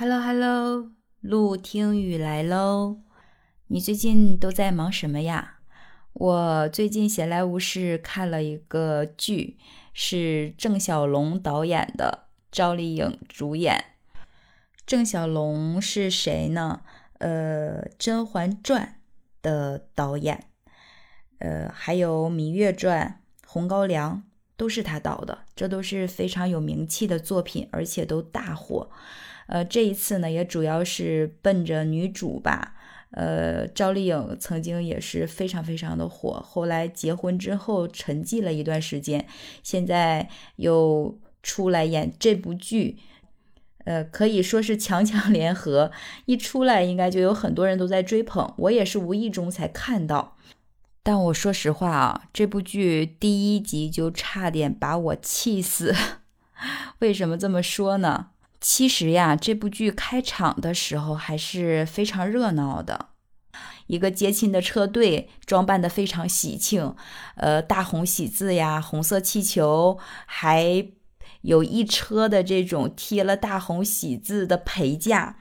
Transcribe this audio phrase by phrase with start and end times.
[0.00, 3.00] Hello Hello，陆听雨来喽！
[3.66, 5.58] 你最近都在忙什么呀？
[6.14, 9.58] 我最近闲来无事看了一个剧，
[9.92, 13.84] 是郑晓龙导演的，赵丽颖主演。
[14.86, 16.80] 郑晓龙是谁呢？
[17.18, 19.00] 呃，《甄嬛传》
[19.42, 20.46] 的导演，
[21.40, 23.20] 呃，还有《芈月传》
[23.52, 24.22] 《红高粱》
[24.60, 28.90] 都是他导的，这都是非常有名气的作品，而且都大火。
[29.46, 32.74] 呃，这一次呢，也主要是奔着女主吧。
[33.12, 39.26] 呃，赵丽颖曾经也是非常非常的火，后来结婚之后沉寂了一段时间，
[39.62, 42.98] 现在又出来演这部剧，
[43.84, 45.90] 呃，可以说是强强 联合，
[46.26, 48.52] 一出来应该就有很多人都在追捧。
[48.58, 50.36] 我也是无意中才看到，
[51.02, 55.94] 但我说实话啊，这部剧第一集就差点把我气死。
[57.00, 58.28] 为什么这么说呢？
[58.60, 63.06] 其实呀，这部剧开场的时候还是非常热闹的，
[63.86, 66.94] 一个接亲的车队装扮的非常喜庆，
[67.36, 70.86] 呃，大红喜字呀，红色气球，还
[71.40, 75.36] 有一车的这种贴了大红喜字的陪嫁，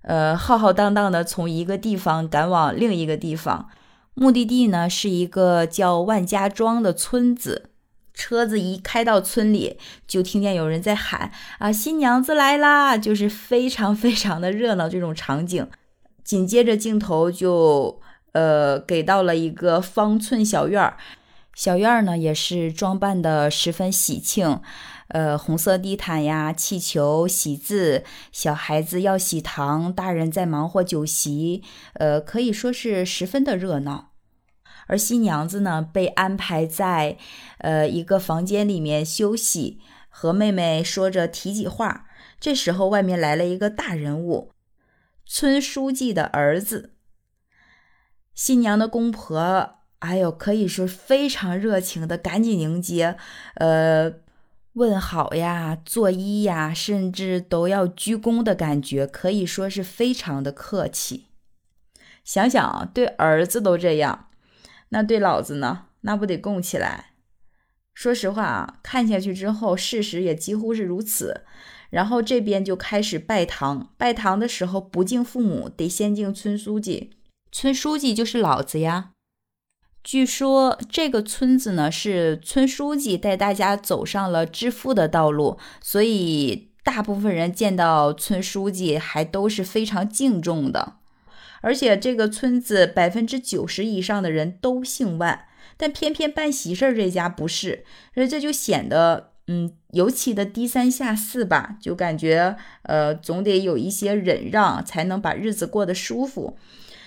[0.00, 3.68] 呃，浩浩荡荡的从一个地方赶往另一个地方，
[4.16, 7.70] 目的地呢是一个叫万家庄的村子。
[8.14, 9.76] 车子一开到村里，
[10.08, 15.68] 就听见有人在喊：“啊，新娘子来啦！”就是非常非常的热闹这种场景。
[16.24, 18.00] 紧接着镜头就
[18.32, 20.96] 呃给到了一个方寸小院儿，
[21.54, 24.60] 小院儿呢也是装扮的十分喜庆，
[25.08, 31.62] 呃，红色地毯呀，气球、喜字，小孩子要喜糖，大人在忙活酒席，
[31.94, 34.12] 呃，可以说是十分的热闹。
[34.88, 37.18] 而新娘子呢，被安排在，
[37.58, 42.06] 呃，一个房间里面休息，和妹妹说着提己话。
[42.38, 44.52] 这时候，外面来了一个大人物，
[45.24, 46.92] 村书记的儿子。
[48.34, 53.16] 新娘的公婆，哎呦，可以说非常热情的，赶紧迎接，
[53.54, 54.12] 呃，
[54.76, 61.28] 问好呀，作揖呀，甚至都要鞠躬的感觉，可以说是非常的客气。
[62.22, 64.28] 想想，对儿子都这样。
[64.90, 65.86] 那对老子呢？
[66.02, 67.12] 那不得供起来？
[67.94, 71.46] 说实话啊，看下去之后，事实也几乎是如此。
[71.88, 77.14] 然后这边就开始拜堂，拜堂的时候不敬父母，得先敬村书记。
[77.50, 79.12] 村书记就是老子呀。
[80.06, 90.98] 据说这个村子呢，是村书记带大家走上了致富的道路，所以大部分人见到村书记还都是非常敬重的。
[91.60, 95.46] 而且这个村子百分之九十以上的人都姓万，
[95.76, 97.84] 但偏偏办喜事儿这家不是，
[98.14, 106.56] 所以这就显得嗯尤其的低三下四吧，就感觉呃总得有一些忍让才能把日子过得舒服。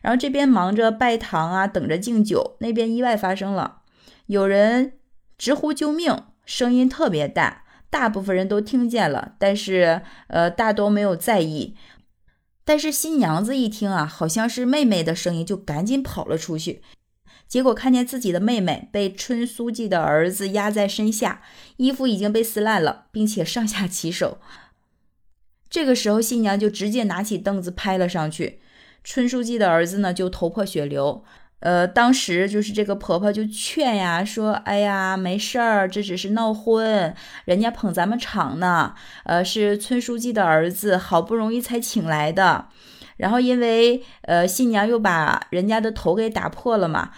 [0.00, 3.82] 然后这边忙着拜堂啊，等着敬酒，那边意外发生了，
[4.26, 4.94] 有人
[5.36, 11.76] 直呼救命，声音特别大，大部分人都听见了，但是呃大多没有在意。
[12.64, 16.82] 但是新娘子一听啊，好像是妹妹的声音，就赶紧跑了出去。
[17.48, 21.42] 结果看见自己的妹妹被春书记的儿子压在身下，
[21.78, 24.38] 衣服已经被撕烂了，并且上下其手。
[25.68, 28.59] 这个时候，新娘就直接拿起凳子拍了上去，
[29.04, 31.24] 村书记的儿子呢就头破血流。
[31.60, 38.94] 呃，当时就是这个婆婆就劝呀，说：“哎呀，没事儿，这只是闹婚，人家捧咱们场呢。
[39.24, 42.68] 呃，是村书记的儿子，好不容易才请来的。
[43.18, 47.10] 然后因为呃新娘又把人家的头给打破了嘛，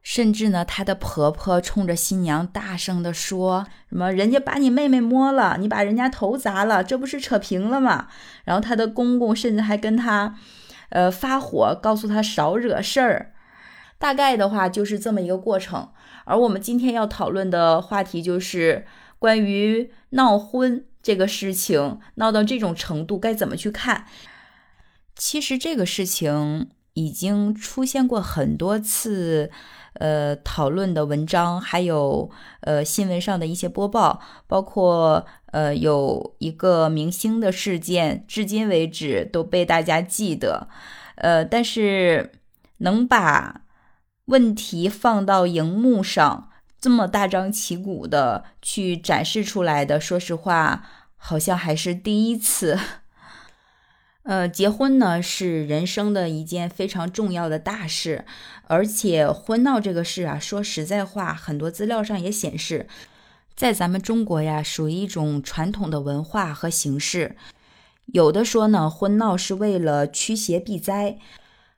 [0.00, 8.08] 甚至呢，她的婆婆冲着新娘大声的说什么：人家把你妹妹摸了，你把人家头砸了，这不是扯平了吗？
[8.44, 10.34] 然后她的公公甚至还跟她
[10.94, 13.34] 呃发火，告诉他少惹事儿。”
[13.98, 15.90] 大概的话就是这么一个过程，
[16.24, 18.86] 而我们今天要讨论的话题就是
[19.18, 24.06] 关于闹婚这个事情，闹到这种程度该怎么去看？
[25.16, 29.50] 其实这个事情已经出现过很多次，
[29.94, 32.30] 呃，讨论的文章，还有
[32.62, 40.68] 呃新闻上的一些播报，包括呃有一个明星的事件，至今为止都被大家记得，
[41.16, 42.32] 呃，但是
[42.78, 43.60] 能把。
[44.28, 46.48] 问题放到荧幕上，
[46.80, 50.82] 这么大张旗鼓的去展示出来的，说实话，
[51.16, 52.78] 好像还是第一次。
[54.24, 58.24] 呃，结婚呢是人生的一件非常重要的大事，
[58.66, 62.86] 而且婚闹这个事啊，说实在话，很多资料上也显示，
[63.54, 67.36] 在咱们中国呀，属于一种传统的文化和形式。
[68.06, 71.18] 有的说呢，婚闹是为了驱邪避灾。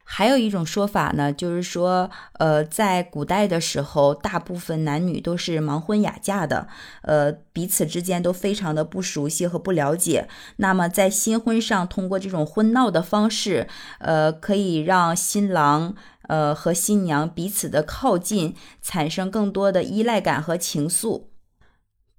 [0.09, 6.69] 还有一种说法呢，就是说，呃，在古代的时候，大部分男女都是盲婚哑嫁的，
[7.03, 10.29] 呃，彼此之间都非常的不熟悉和不了解。
[10.59, 13.67] 那么在新婚上，通过这种婚闹的方式，
[13.99, 15.97] 呃，可以让新郎
[16.29, 21.25] 呃和新娘彼此的靠近，产生更多的依赖感和情愫。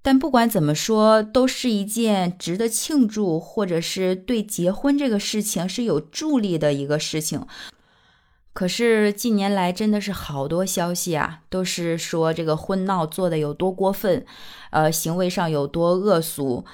[0.02, 7.46] 但不管怎么说，都是一件值得庆祝，或者是对结婚这个事情是有助力的一个事情。
[8.52, 14.26] 可是近年来真的是好多消息啊，都是说这个婚闹做的有多过分，
[14.70, 16.64] 呃，行为上有多恶俗，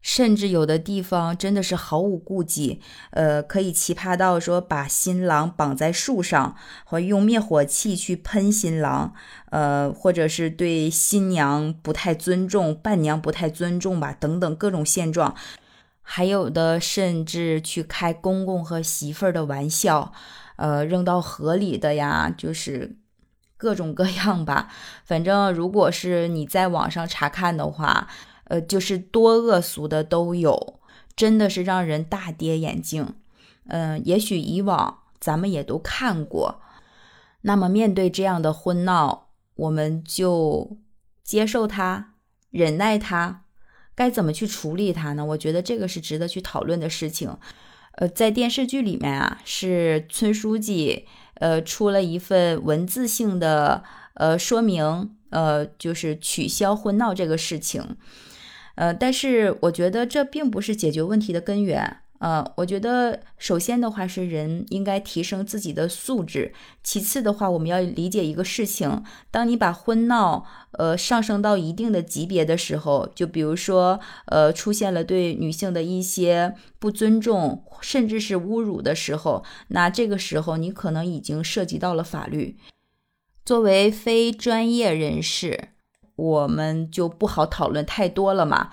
[0.00, 2.80] 甚至有的地方真的是毫无顾忌，
[3.10, 6.54] 呃，可以奇葩到说把新郎绑在树上，
[6.84, 9.12] 或用灭火器去喷新郎，
[9.50, 15.34] 呃，或者是对新娘不太尊重，伴娘不太尊重吧，等等各种现状，
[16.02, 20.12] 还有的甚至去开公公和媳妇儿的玩笑。
[20.56, 22.96] 呃，扔到河里的呀，就是
[23.56, 24.68] 各种各样吧。
[25.04, 28.08] 反正如果是你在网上查看的话，
[28.44, 30.80] 呃，就是多恶俗的都有，
[31.14, 33.14] 真的是让人大跌眼镜。
[33.68, 36.60] 嗯，也许以往咱们也都看过。
[37.42, 40.78] 那么面对这样的婚闹，我们就
[41.22, 42.14] 接受它，
[42.50, 43.42] 忍耐它，
[43.94, 45.24] 该怎么去处理它呢？
[45.24, 47.36] 我觉得这个是值得去讨论的事情。
[47.96, 53.82] 呃，在电视剧里面啊，是村书记呃出了一份文字性的
[54.14, 57.96] 呃说明，呃，就是取消婚闹这个事情，
[58.76, 61.98] 呃，但是我觉得这并不是解决问题的根源。
[62.18, 82.56] 呃，我觉得首先的话是人应该提升自己的素质，其次的话我们要理解一个事情，当你把婚闹呃上升到一定的级别的时候，就比如说呃出现了对女性的一些不尊重甚至是侮辱的时候，那这个时候你可能已经涉及到了法律。
[83.44, 85.68] 作为非专业人士，
[86.16, 88.70] 我们就不好讨论太多了嘛。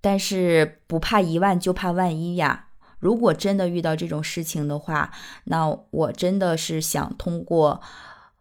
[0.00, 2.68] 但是不怕一万就怕万一呀！
[2.98, 5.12] 如果真的遇到这种事情的话，
[5.44, 7.80] 那我真的是想通过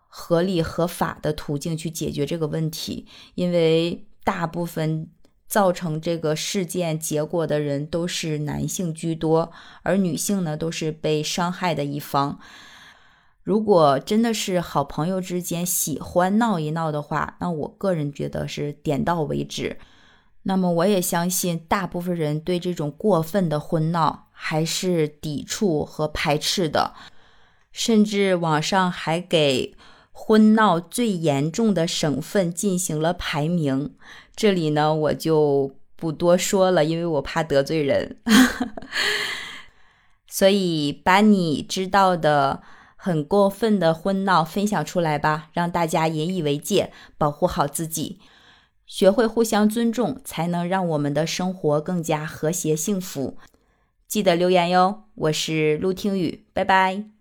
[0.07, 3.05] 合理合法的途径去解决这个问题，
[3.35, 5.09] 因为大部分
[5.45, 9.51] 造成这个事件结果的人都是男性居多，
[9.83, 12.39] 而女性呢都是被伤害的一方。
[13.43, 19.77] 如果真的是好朋友之间喜欢闹一闹的话，那我个人觉得是点到为止。
[20.47, 26.93] 那么我也相信，大部分人对这种过分的婚闹还是抵触和排斥的，
[27.71, 29.75] 甚至网上还给
[30.11, 33.95] 婚闹最严重的省份进行了排名。
[34.35, 38.17] 这里呢，我就不多说了，因为我怕得罪人。
[40.29, 42.61] 所以，把你知道的
[42.95, 48.19] 很过分的婚闹分享出来吧，让大家引以为戒，保护好自己。
[48.85, 53.37] 学会互相尊重，才能让我们的生活更加和谐幸福。
[54.07, 57.14] 记得留言哟，我是陆听雨，拜拜。